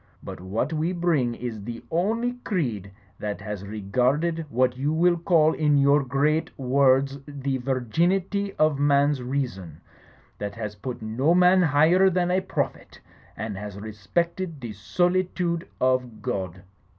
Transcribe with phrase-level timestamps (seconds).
[0.23, 5.53] But what we bring is the only creed that has regarded what you will call
[5.53, 9.79] in your great words the virginity of a man's reason,
[10.39, 12.99] that has put no man higher than a prophet,
[13.37, 16.63] and has re spected the solitude of God.'